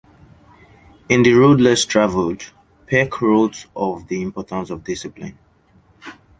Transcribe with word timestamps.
In 1.09 1.21
"The 1.21 1.33
Road 1.35 1.61
Less 1.61 1.85
Traveled", 1.85 2.41
Peck 2.87 3.21
wrote 3.21 3.67
of 3.75 4.07
the 4.07 4.23
importance 4.23 4.71
of 4.71 4.83
discipline. 4.83 5.37